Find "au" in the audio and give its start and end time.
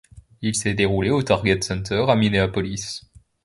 1.11-1.21